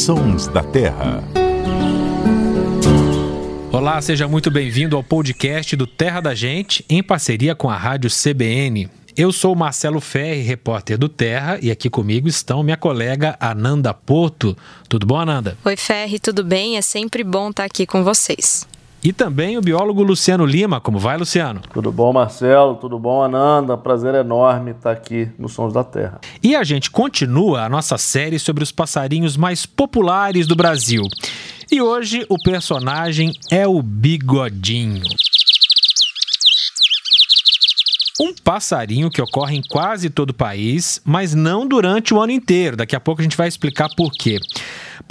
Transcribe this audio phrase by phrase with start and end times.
[0.00, 1.22] Sons da Terra.
[3.70, 8.08] Olá, seja muito bem-vindo ao podcast do Terra da Gente, em parceria com a Rádio
[8.08, 8.88] CBN.
[9.14, 14.56] Eu sou Marcelo Ferri, repórter do Terra, e aqui comigo estão minha colega Ananda Porto.
[14.88, 15.58] Tudo bom, Ananda?
[15.62, 16.78] Oi, Ferri, tudo bem?
[16.78, 18.66] É sempre bom estar aqui com vocês.
[19.02, 20.78] E também o biólogo Luciano Lima.
[20.78, 21.62] Como vai, Luciano?
[21.72, 22.74] Tudo bom, Marcelo?
[22.74, 23.76] Tudo bom, Ananda?
[23.76, 26.20] Prazer enorme estar aqui no Sons da Terra.
[26.42, 31.04] E a gente continua a nossa série sobre os passarinhos mais populares do Brasil.
[31.72, 35.06] E hoje o personagem é o Bigodinho.
[38.20, 42.76] Um passarinho que ocorre em quase todo o país, mas não durante o ano inteiro.
[42.76, 44.38] Daqui a pouco a gente vai explicar por quê.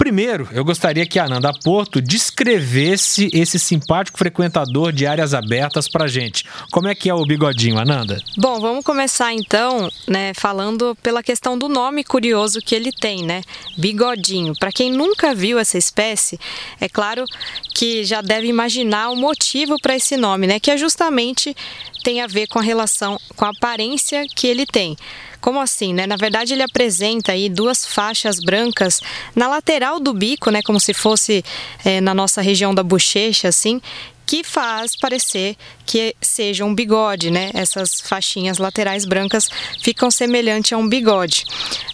[0.00, 6.08] Primeiro, eu gostaria que a Ananda Porto descrevesse esse simpático frequentador de áreas abertas pra
[6.08, 6.42] gente.
[6.72, 8.18] Como é que é o bigodinho, Ananda?
[8.38, 13.42] Bom, vamos começar então, né, falando pela questão do nome curioso que ele tem, né?
[13.76, 14.54] Bigodinho.
[14.58, 16.40] Para quem nunca viu essa espécie,
[16.80, 17.26] é claro
[17.74, 20.58] que já deve imaginar o motivo para esse nome, né?
[20.58, 21.54] Que é justamente
[22.02, 24.96] tem a ver com a relação, com a aparência que ele tem.
[25.40, 26.06] Como assim, né?
[26.06, 29.00] Na verdade, ele apresenta aí duas faixas brancas
[29.34, 30.60] na lateral do bico, né?
[30.62, 31.44] Como se fosse
[31.84, 33.80] é, na nossa região da bochecha, assim,
[34.26, 35.56] que faz parecer
[35.90, 37.50] que seja um bigode, né?
[37.52, 39.48] Essas faixinhas laterais brancas
[39.82, 41.44] ficam semelhantes a um bigode.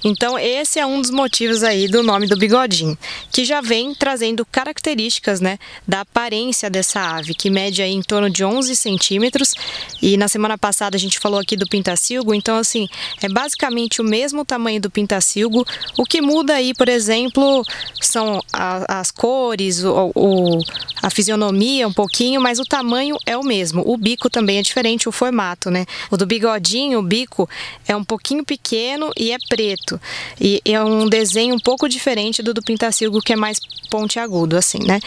[0.05, 2.97] Então, esse é um dos motivos aí do nome do bigodinho,
[3.33, 8.28] que já vem trazendo características, né, da aparência dessa ave, que mede aí em torno
[8.28, 9.55] de 11 centímetros.
[10.03, 12.86] E na semana passada a gente falou aqui do pintacilgo, então, assim,
[13.22, 15.66] é basicamente o mesmo tamanho do pintacilgo.
[15.98, 17.64] O que muda aí, por exemplo,
[18.00, 20.60] são a, as cores, o, o,
[21.03, 23.86] a fisionomia um pouquinho, mas o tamanho é o mesmo.
[23.87, 25.87] O bico também é diferente, o formato, né?
[26.11, 27.48] O do bigodinho, o bico
[27.87, 30.01] é um pouquinho pequeno e é preto.
[30.41, 33.59] E é um desenho um pouco diferente do do pintacilgo, que é mais
[33.91, 34.98] pontiagudo, assim, né?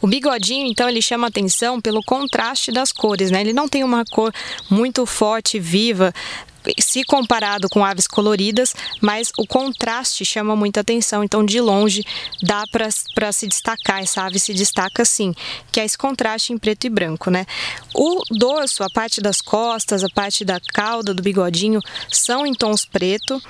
[0.00, 3.40] O bigodinho, então, ele chama atenção pelo contraste das cores, né?
[3.40, 4.32] Ele não tem uma cor
[4.70, 6.12] muito forte, viva,
[6.78, 11.22] se comparado com aves coloridas, mas o contraste chama muita atenção.
[11.24, 12.04] Então, de longe,
[12.42, 14.02] dá para se destacar.
[14.02, 15.34] Essa ave se destaca sim,
[15.70, 17.46] que é esse contraste em preto e branco, né?
[17.94, 21.80] O dorso, a parte das costas, a parte da cauda do bigodinho
[22.10, 23.40] são em tons preto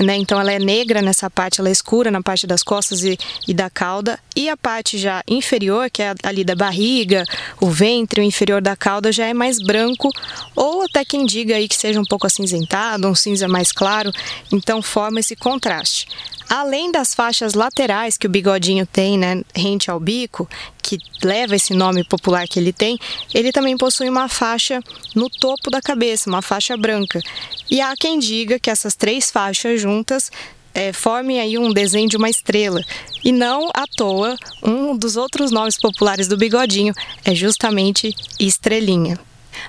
[0.00, 0.16] né?
[0.16, 3.54] Então ela é negra nessa parte, ela é escura na parte das costas e, e,
[3.54, 4.18] da cauda.
[4.34, 7.24] E a parte já inferior, que é ali da barriga,
[7.60, 10.10] o ventre, o inferior da cauda, já é mais branco,
[10.56, 12.63] ou até quem diga aí que seja um pouco acinzentado,
[13.04, 14.12] um cinza mais claro.
[14.52, 16.08] Então forma esse contraste.
[16.48, 20.48] Além das faixas laterais que o bigodinho tem, né, rente ao bico,
[20.82, 22.98] que leva esse nome popular que ele tem,
[23.32, 24.80] ele também possui uma faixa
[25.14, 27.20] no topo da cabeça, uma faixa branca.
[27.70, 30.30] E há quem diga que essas três faixas juntas
[30.74, 32.82] é, formem aí um desenho de uma estrela.
[33.24, 36.92] E não à toa, um dos outros nomes populares do bigodinho
[37.24, 39.18] é justamente estrelinha.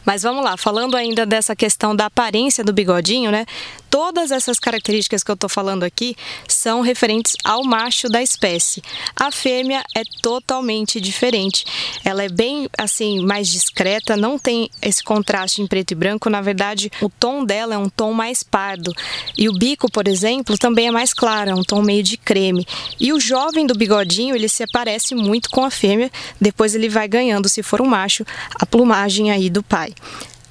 [0.05, 3.45] Mas vamos lá, falando ainda dessa questão da aparência do bigodinho, né?
[3.95, 6.17] Todas essas características que eu estou falando aqui
[6.49, 8.83] são referentes ao macho da espécie.
[9.15, 11.63] A fêmea é totalmente diferente.
[12.03, 16.29] Ela é bem assim mais discreta, não tem esse contraste em preto e branco.
[16.29, 18.93] Na verdade, o tom dela é um tom mais pardo.
[19.37, 22.67] E o bico, por exemplo, também é mais claro, é um tom meio de creme.
[22.99, 26.11] E o jovem do bigodinho, ele se parece muito com a fêmea.
[26.41, 28.25] Depois ele vai ganhando, se for um macho,
[28.59, 29.93] a plumagem aí do pai.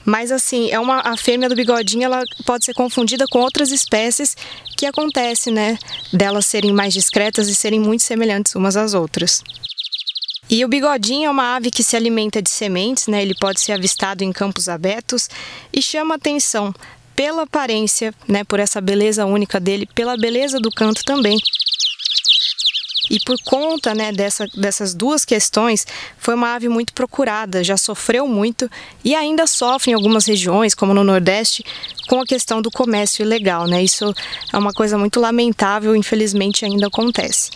[0.05, 4.37] Mas assim, é uma a fêmea do bigodinho, ela pode ser confundida com outras espécies
[4.77, 5.79] que acontece, né,
[6.13, 9.43] delas serem mais discretas e serem muito semelhantes umas às outras.
[10.49, 13.23] E o bigodinho é uma ave que se alimenta de sementes, né?
[13.23, 15.29] Ele pode ser avistado em campos abertos
[15.73, 16.73] e chama atenção
[17.17, 21.39] pela aparência, né, por essa beleza única dele, pela beleza do canto também.
[23.11, 25.87] E por conta né, dessa, dessas duas questões,
[26.19, 28.71] foi uma ave muito procurada, já sofreu muito
[29.05, 31.65] e ainda sofre em algumas regiões, como no Nordeste,
[32.09, 33.67] com a questão do comércio ilegal.
[33.67, 33.83] Né?
[33.83, 34.13] Isso
[34.53, 37.51] é uma coisa muito lamentável, infelizmente ainda acontece.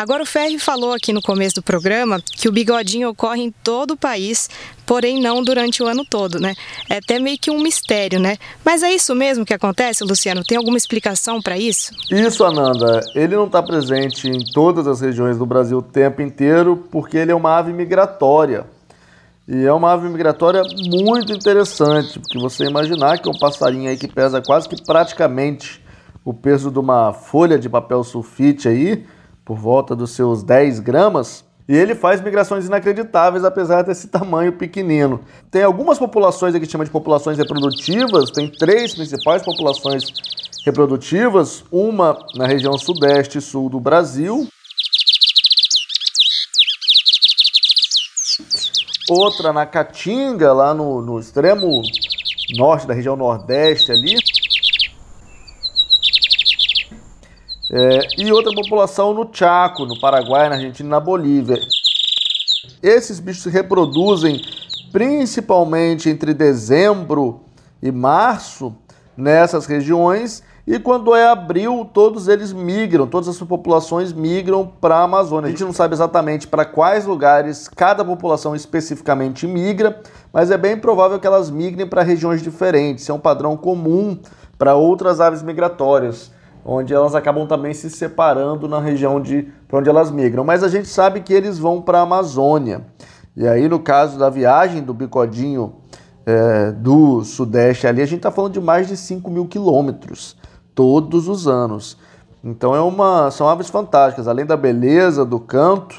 [0.00, 3.90] Agora, o Ferri falou aqui no começo do programa que o bigodinho ocorre em todo
[3.90, 4.48] o país,
[4.86, 6.54] porém não durante o ano todo, né?
[6.88, 8.38] É até meio que um mistério, né?
[8.64, 10.42] Mas é isso mesmo que acontece, Luciano?
[10.42, 11.92] Tem alguma explicação para isso?
[12.10, 13.02] Isso, Ananda.
[13.14, 17.32] Ele não está presente em todas as regiões do Brasil o tempo inteiro porque ele
[17.32, 18.64] é uma ave migratória.
[19.46, 24.08] E é uma ave migratória muito interessante, porque você imaginar que um passarinho aí que
[24.08, 25.84] pesa quase que praticamente
[26.24, 29.04] o peso de uma folha de papel sulfite aí,
[29.50, 35.22] por volta dos seus 10 gramas, e ele faz migrações inacreditáveis, apesar desse tamanho pequenino.
[35.50, 40.04] Tem algumas populações aqui que chama de populações reprodutivas, tem três principais populações
[40.64, 44.46] reprodutivas, uma na região sudeste e sul do Brasil,
[49.10, 51.82] outra na Caatinga, lá no, no extremo
[52.56, 54.14] norte da região nordeste ali,
[57.72, 61.60] É, e outra população no Chaco, no Paraguai, na Argentina e na Bolívia.
[62.82, 64.40] Esses bichos se reproduzem
[64.90, 67.42] principalmente entre dezembro
[67.80, 68.74] e março
[69.16, 75.02] nessas regiões e quando é abril, todos eles migram, todas as populações migram para a
[75.02, 75.48] Amazônia.
[75.48, 80.00] A gente não sabe exatamente para quais lugares cada população especificamente migra,
[80.32, 83.02] mas é bem provável que elas migrem para regiões diferentes.
[83.02, 84.18] Isso é um padrão comum
[84.58, 86.30] para outras aves migratórias,
[86.64, 90.44] onde elas acabam também se separando na região de para onde elas migram.
[90.44, 92.82] Mas a gente sabe que eles vão para a Amazônia.
[93.36, 95.74] E aí, no caso da viagem do bicodinho
[96.26, 100.36] é, do Sudeste ali, a gente está falando de mais de 5 mil quilômetros
[100.74, 101.96] todos os anos.
[102.42, 104.26] Então é uma, são aves fantásticas.
[104.26, 105.96] Além da beleza do canto,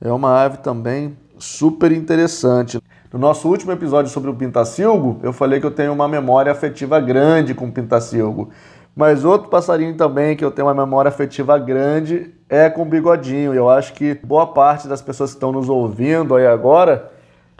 [0.00, 2.80] é uma ave também super interessante.
[3.12, 6.98] No nosso último episódio sobre o pintacilgo, eu falei que eu tenho uma memória afetiva
[7.00, 8.50] grande com o pintacilgo.
[8.94, 13.52] Mas outro passarinho também que eu tenho uma memória afetiva grande é com o bigodinho.
[13.52, 17.10] Eu acho que boa parte das pessoas que estão nos ouvindo aí agora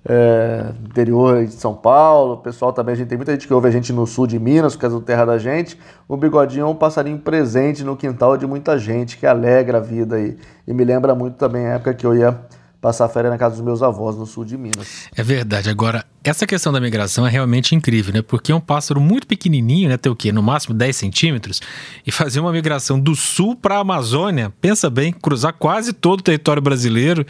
[0.07, 3.71] é, interior de São Paulo, pessoal também, a gente tem muita gente que ouve a
[3.71, 5.79] gente no sul de Minas, por causa do terra da gente.
[6.07, 10.17] O bigodinho é um passarinho presente no quintal de muita gente, que alegra a vida
[10.17, 10.37] aí.
[10.69, 12.39] E me lembra muito também a época que eu ia
[12.85, 15.09] passar férias na casa dos meus avós no sul de Minas.
[15.17, 15.71] É verdade.
[15.71, 18.21] Agora, essa questão da migração é realmente incrível, né?
[18.21, 19.97] Porque é um pássaro muito pequenininho, né?
[19.97, 20.31] Tem o quê?
[20.31, 21.63] No máximo 10 centímetros.
[22.07, 26.23] E fazer uma migração do sul para a Amazônia, pensa bem, cruzar quase todo o
[26.23, 27.25] território brasileiro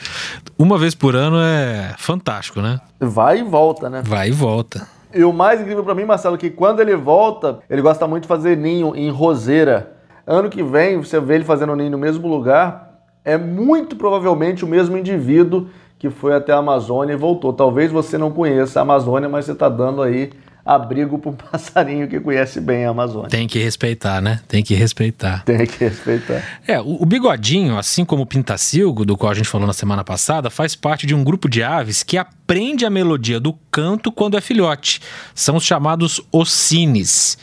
[0.58, 2.80] uma vez por ano é fantástico, né?
[2.98, 4.02] Vai e volta, né?
[4.04, 4.88] Vai e volta.
[5.14, 8.22] E o mais incrível para mim, Marcelo, é que quando ele volta, ele gosta muito
[8.22, 9.92] de fazer ninho em roseira.
[10.26, 12.93] Ano que vem, você vê ele fazendo ninho no mesmo lugar,
[13.24, 15.68] é muito provavelmente o mesmo indivíduo
[15.98, 17.52] que foi até a Amazônia e voltou.
[17.52, 20.30] Talvez você não conheça a Amazônia, mas você está dando aí
[20.64, 23.28] abrigo para um passarinho que conhece bem a Amazônia.
[23.28, 24.40] Tem que respeitar, né?
[24.48, 25.44] Tem que respeitar.
[25.44, 26.42] Tem que respeitar.
[26.66, 30.02] É, o, o, bigodinho, assim como o pintacilgo, do qual a gente falou na semana
[30.02, 34.36] passada, faz parte de um grupo de aves que aprende a melodia do canto quando
[34.36, 35.00] é filhote.
[35.34, 37.36] São os chamados ocines.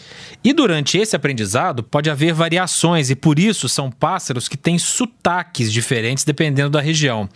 [0.44, 5.72] E durante esse aprendizado pode haver variações e por isso são pássaros que têm sotaques
[5.72, 7.30] diferentes dependendo da região.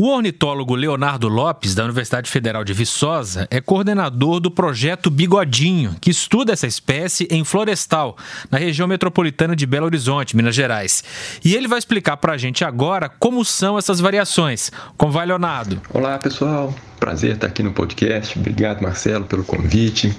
[0.00, 6.10] O ornitólogo Leonardo Lopes, da Universidade Federal de Viçosa, é coordenador do projeto Bigodinho, que
[6.10, 8.16] estuda essa espécie em Florestal,
[8.48, 11.02] na região metropolitana de Belo Horizonte, Minas Gerais.
[11.44, 14.70] E ele vai explicar para a gente agora como são essas variações.
[14.96, 15.80] Como vai, Leonardo?
[15.92, 16.72] Olá, pessoal.
[17.00, 18.38] Prazer estar aqui no podcast.
[18.38, 20.16] Obrigado, Marcelo, pelo convite.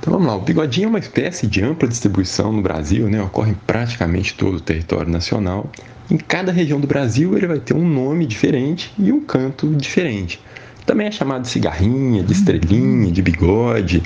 [0.00, 3.20] Então vamos lá, o bigodinho é uma espécie de ampla distribuição no Brasil, né?
[3.20, 5.70] ocorre em praticamente todo o território nacional.
[6.10, 10.40] Em cada região do Brasil ele vai ter um nome diferente e um canto diferente.
[10.86, 14.02] Também é chamado de cigarrinha, de estrelinha, de bigode.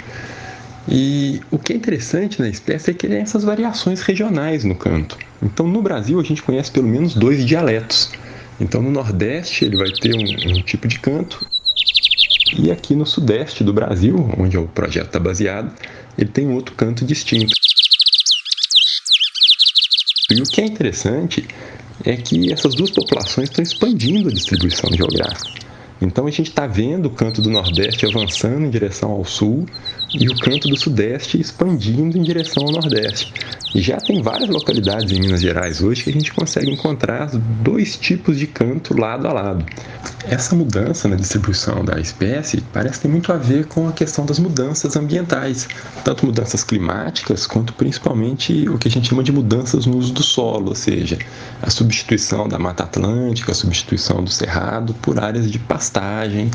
[0.89, 4.75] E o que é interessante na espécie é que ele tem essas variações regionais no
[4.75, 5.17] canto.
[5.41, 8.11] Então no Brasil a gente conhece pelo menos dois dialetos.
[8.59, 11.47] Então no Nordeste ele vai ter um, um tipo de canto
[12.57, 15.73] e aqui no sudeste do Brasil, onde o projeto está baseado,
[16.17, 17.53] ele tem outro canto distinto.
[20.31, 21.47] E o que é interessante
[22.05, 25.51] é que essas duas populações estão expandindo a distribuição geográfica.
[26.01, 29.67] Então a gente está vendo o canto do Nordeste avançando em direção ao Sul
[30.15, 33.33] e o canto do Sudeste expandindo em direção ao Nordeste.
[33.75, 37.31] Já tem várias localidades em Minas Gerais hoje que a gente consegue encontrar
[37.63, 39.65] dois tipos de canto lado a lado.
[40.29, 44.39] Essa mudança na distribuição da espécie parece ter muito a ver com a questão das
[44.39, 45.67] mudanças ambientais,
[46.05, 50.23] tanto mudanças climáticas quanto principalmente o que a gente chama de mudanças no uso do
[50.23, 51.19] solo, ou seja,
[51.63, 56.51] a substituição da Mata Atlântica, a substituição do cerrado por áreas de pastagem,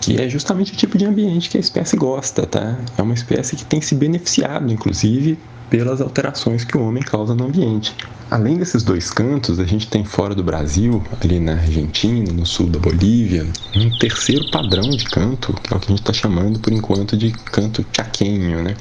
[0.00, 2.78] que é justamente o tipo de ambiente que a espécie gosta, tá?
[2.96, 5.38] É uma espécie que tem se beneficiado, inclusive,
[5.70, 7.94] pelas alterações que o homem causa no ambiente.
[8.30, 12.66] Além desses dois cantos, a gente tem fora do Brasil, ali na Argentina, no sul
[12.66, 16.58] da Bolívia, um terceiro padrão de canto, que é o que a gente está chamando
[16.58, 18.76] por enquanto de canto chaquenho, né?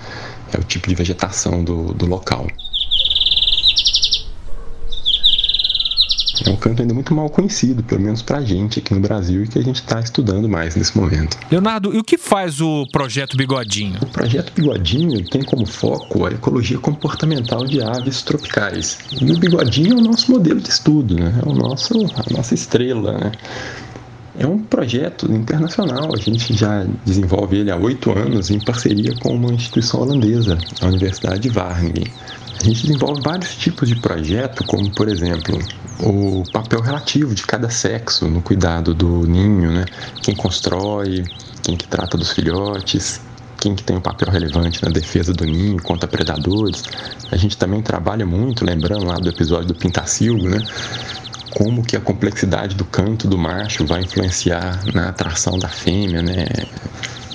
[0.51, 2.47] É o tipo de vegetação do, do local.
[6.43, 9.43] É um canto ainda muito mal conhecido, pelo menos para a gente aqui no Brasil,
[9.43, 11.37] e que a gente está estudando mais nesse momento.
[11.49, 13.99] Leonardo, e o que faz o projeto Bigodinho?
[14.01, 18.97] O projeto Bigodinho tem como foco a ecologia comportamental de aves tropicais.
[19.21, 21.33] E o Bigodinho é o nosso modelo de estudo, né?
[21.43, 23.13] é o nosso, a nossa estrela.
[23.17, 23.31] Né?
[24.37, 29.33] É um projeto internacional, a gente já desenvolve ele há oito anos em parceria com
[29.33, 32.11] uma instituição holandesa, a Universidade de Wageningen.
[32.59, 35.57] A A gente desenvolve vários tipos de projeto, como por exemplo
[35.99, 39.85] o papel relativo de cada sexo no cuidado do ninho, né?
[40.21, 41.23] Quem constrói,
[41.63, 43.21] quem que trata dos filhotes,
[43.59, 46.83] quem que tem um papel relevante na defesa do ninho contra predadores.
[47.31, 50.59] A gente também trabalha muito, lembrando lá do episódio do Pintacilgo, né?
[51.51, 56.45] Como que a complexidade do canto do macho vai influenciar na atração da fêmea, né?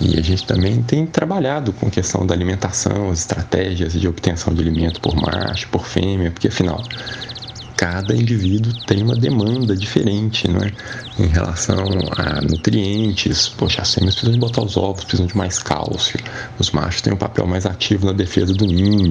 [0.00, 4.54] E a gente também tem trabalhado com a questão da alimentação, as estratégias de obtenção
[4.54, 6.82] de alimento por macho, por fêmea, porque afinal
[7.80, 10.70] cada indivíduo tem uma demanda diferente, né?
[11.18, 11.82] Em relação
[12.18, 16.20] a nutrientes, poxa, as fêmeas precisam de botar os ovos, precisam de mais cálcio,
[16.58, 19.10] os machos têm um papel mais ativo na defesa do ninho,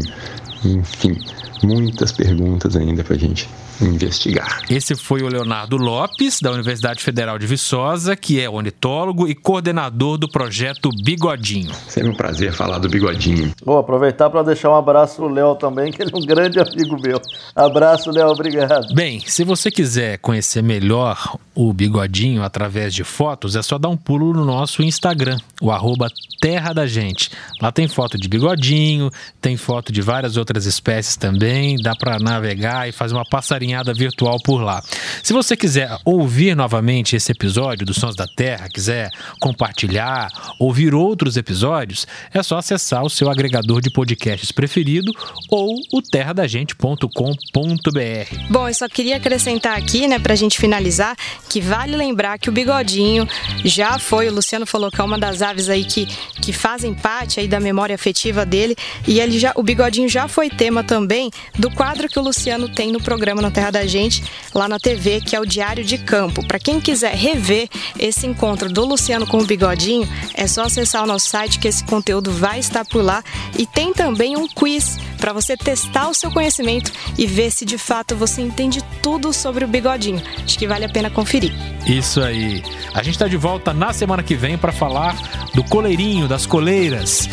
[0.64, 1.18] enfim,
[1.64, 3.50] muitas perguntas ainda para a gente
[3.82, 4.62] investigar.
[4.70, 10.18] Esse foi o Leonardo Lopes, da Universidade Federal de Viçosa, que é ornitólogo e coordenador
[10.18, 11.74] do projeto Bigodinho.
[11.88, 13.54] Sempre um prazer falar do Bigodinho.
[13.64, 16.98] Vou aproveitar para deixar um abraço pro Léo também, que ele é um grande amigo
[17.02, 17.22] meu.
[17.56, 18.94] Abraço, Léo, obrigado.
[18.94, 23.98] Bem, se você quiser conhecer melhor o Bigodinho através de fotos, é só dar um
[23.98, 27.30] pulo no nosso Instagram, o arroba Terra da Gente.
[27.62, 29.12] Lá tem foto de bigodinho,
[29.42, 34.38] tem foto de várias outras espécies também, dá para navegar e fazer uma passarinhada virtual
[34.44, 34.84] por lá.
[35.24, 40.30] Se você quiser ouvir novamente esse episódio dos Sons da Terra, quiser compartilhar,
[40.60, 45.12] ouvir outros episódios, é só acessar o seu agregador de podcasts preferido
[45.50, 48.50] ou o terradagente.com.br.
[48.50, 51.16] Bom, eu só queria acrescentar aqui, né, pra gente finalizar,
[51.50, 53.28] que vale lembrar que o bigodinho
[53.64, 56.06] já foi, o Luciano falou que é uma das aves aí que,
[56.42, 58.76] que fazem parte aí da memória afetiva dele,
[59.08, 62.92] e ele já, o bigodinho já foi tema também do quadro que o Luciano tem
[62.92, 66.46] no programa Na Terra da Gente, lá na TV, que é o Diário de Campo.
[66.46, 67.68] Para quem quiser rever
[67.98, 71.84] esse encontro do Luciano com o bigodinho, é só acessar o nosso site que esse
[71.84, 73.24] conteúdo vai estar por lá
[73.58, 77.78] e tem também um quiz para você testar o seu conhecimento e ver se de
[77.78, 80.22] fato você entende tudo sobre o bigodinho.
[80.44, 81.52] Acho que vale a pena conferir.
[81.90, 82.62] Isso aí.
[82.94, 85.16] A gente está de volta na semana que vem para falar
[85.56, 87.28] do coleirinho, das coleiras,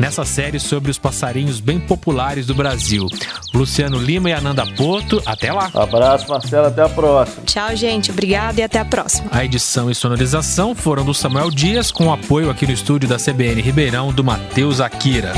[0.00, 3.06] nessa série sobre os passarinhos bem populares do Brasil.
[3.54, 5.70] Luciano Lima e Ananda Porto, até lá.
[5.72, 7.44] Abraço, Marcelo, até a próxima.
[7.44, 8.10] Tchau, gente.
[8.10, 9.28] Obrigada e até a próxima.
[9.30, 13.62] A edição e sonorização foram do Samuel Dias, com apoio aqui no estúdio da CBN
[13.62, 15.32] Ribeirão do Matheus Akira.